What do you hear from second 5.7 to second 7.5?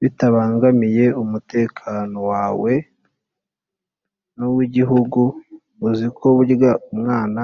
uzi ko burya umwana